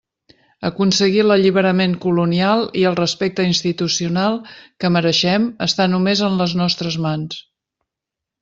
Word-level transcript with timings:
Aconseguir 0.69 1.25
l'alliberament 1.25 1.93
colonial 2.05 2.65
i 2.83 2.87
el 2.91 2.97
respecte 3.01 3.45
institucional 3.49 4.41
que 4.63 4.93
mereixem 4.97 5.49
està 5.67 5.91
només 5.95 6.25
en 6.31 6.41
les 6.45 6.57
nostres 6.65 6.99
mans. 7.09 7.41